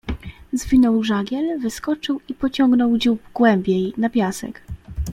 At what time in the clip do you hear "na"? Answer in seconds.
3.97-4.09